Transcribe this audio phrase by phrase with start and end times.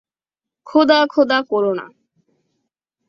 [0.67, 1.85] খোদা খোদা কোরোনা।